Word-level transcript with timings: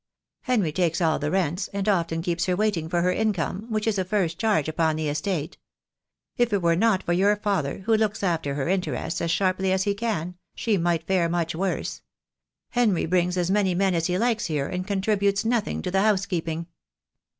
Henry 0.41 0.71
takes 0.71 0.99
all 0.99 1.19
the 1.19 1.29
rents, 1.29 1.67
and 1.73 1.87
often 1.87 2.23
keeps 2.23 2.45
her 2.45 2.55
waiting 2.55 2.89
for 2.89 3.03
her 3.03 3.11
income, 3.11 3.67
which 3.69 3.85
is 3.85 3.99
a 3.99 4.03
first 4.03 4.39
charge 4.39 4.67
upon 4.67 4.95
the 4.95 5.07
estate. 5.07 5.59
If 6.37 6.51
it 6.51 6.63
were 6.63 6.75
not 6.75 7.03
for 7.03 7.13
your 7.13 7.35
father, 7.35 7.81
who 7.85 7.93
looks 7.95 8.23
after 8.23 8.55
her 8.55 8.67
interests 8.67 9.21
as 9.21 9.29
sharply 9.29 9.71
as 9.71 9.83
he 9.83 9.93
can, 9.93 10.37
she 10.55 10.75
might 10.75 11.05
fare 11.05 11.29
much 11.29 11.53
worse. 11.53 12.01
Henry 12.69 13.05
brings 13.05 13.37
as 13.37 13.51
many 13.51 13.75
men 13.75 13.93
as 13.93 14.07
he 14.07 14.17
likes 14.17 14.47
here, 14.47 14.65
and 14.67 14.87
contributes 14.87 15.45
nothing 15.45 15.83
to 15.83 15.91
the 15.91 16.01
housekeeping." 16.01 16.65